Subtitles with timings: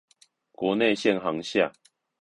[0.53, 1.71] 國內線航廈